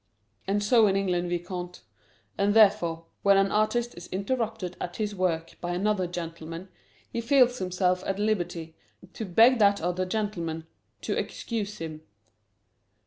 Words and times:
"And 0.47 0.63
so 0.63 0.87
in 0.87 0.95
England, 0.95 1.29
Vicomte. 1.29 1.83
And 2.35 2.55
therefore, 2.55 3.05
when 3.21 3.37
an 3.37 3.51
artist 3.51 3.95
is 3.95 4.07
interrupted 4.07 4.75
at 4.81 4.95
his 4.95 5.13
work 5.13 5.55
by 5.61 5.73
another 5.73 6.07
gentleman, 6.07 6.69
he 7.11 7.21
feels 7.21 7.59
himself 7.59 8.03
at 8.07 8.17
liberty 8.17 8.75
to 9.13 9.25
beg 9.25 9.59
that 9.59 9.79
other 9.79 10.07
gentleman 10.07 10.65
to 11.01 11.15
excuse 11.15 11.77
him." 11.77 12.01